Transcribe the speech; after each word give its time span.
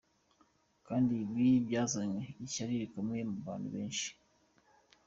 Kandi 0.87 1.11
ibi 1.23 1.47
byazanye 1.67 2.21
ishyari 2.45 2.73
rikomeye 2.83 3.23
mu 3.31 3.37
bantu 3.47 3.67
benshi. 3.75 4.09